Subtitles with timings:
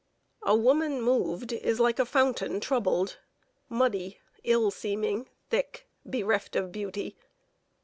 [0.41, 3.17] A woman moved is like a fountain troubled,
[3.69, 7.15] Muddy, ill seeming, thick, bereft of beauty.